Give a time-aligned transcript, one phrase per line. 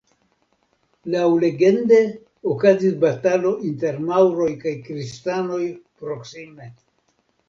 [1.15, 1.99] Laŭlegende
[2.53, 5.61] okazis batalo inter maŭroj kaj kristanoj
[6.01, 6.67] proksime.